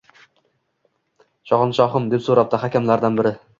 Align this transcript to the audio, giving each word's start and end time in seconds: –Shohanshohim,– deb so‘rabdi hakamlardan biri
–Shohanshohim,– 1.51 2.09
deb 2.15 2.25
so‘rabdi 2.31 2.63
hakamlardan 2.67 3.23
biri 3.23 3.37